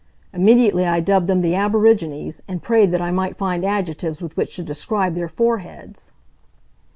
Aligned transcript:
Immediately 0.33 0.87
I 0.87 0.99
dubbed 0.99 1.27
them 1.27 1.41
the 1.41 1.53
aborigines, 1.53 2.41
and 2.47 2.63
prayed 2.63 2.89
that 2.91 3.03
I 3.03 3.11
might 3.11 3.37
find 3.37 3.63
adjectives 3.63 4.19
with 4.19 4.35
which 4.35 4.55
to 4.55 4.63
describe 4.63 5.13
their 5.13 5.29
foreheads. 5.29 6.11